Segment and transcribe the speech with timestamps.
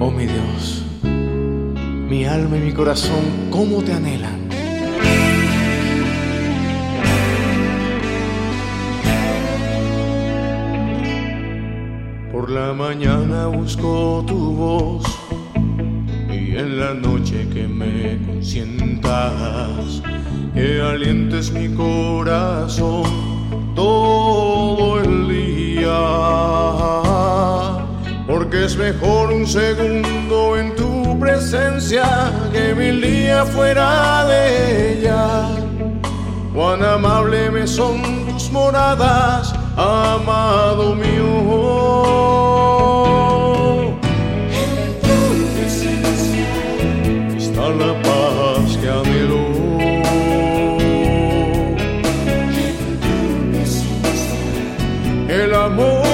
[0.00, 4.48] Oh mi Dios, mi alma y mi corazón, ¿cómo te anhelan?
[12.30, 15.04] Por la mañana busco tu voz
[16.30, 20.00] y en la noche que me consientas,
[20.54, 23.27] que alientes mi corazón
[28.50, 35.50] Porque es mejor un segundo en tu presencia que mil días fuera de ella.
[36.54, 41.28] Cuán amable me son tus moradas, amado mío.
[44.64, 45.18] En tu
[45.54, 46.48] presencia
[47.36, 49.42] Está la paz que anhelo.
[55.28, 56.07] El amor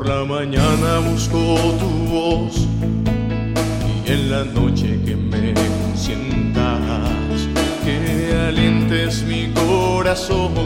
[0.00, 1.36] Por la mañana busco
[1.78, 2.66] tu voz
[4.06, 6.80] y en la noche que me consientas,
[7.84, 10.56] que alientes mi corazón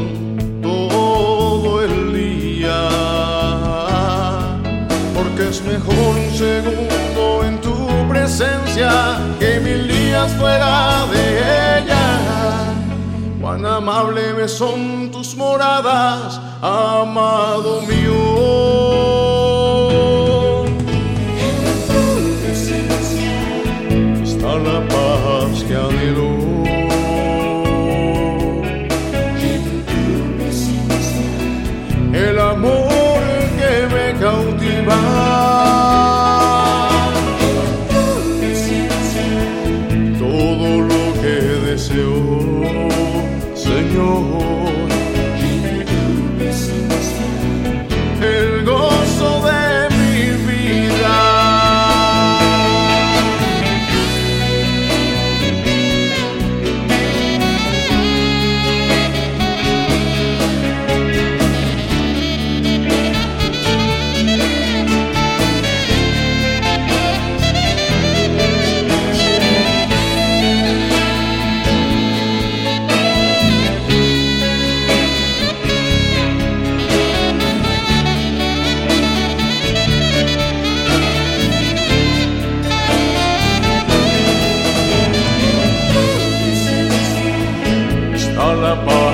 [0.62, 2.88] todo el día.
[5.16, 12.20] Porque es mejor un segundo en tu presencia que mil días fuera de ella.
[13.40, 19.23] Cuán amable son tus moradas, amado mío.
[88.54, 89.13] Está la paz